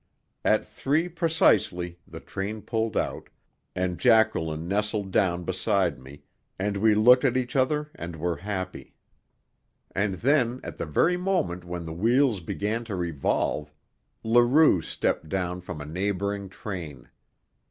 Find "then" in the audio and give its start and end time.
10.15-10.59